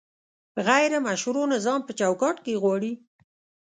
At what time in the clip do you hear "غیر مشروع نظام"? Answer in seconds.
0.67-1.79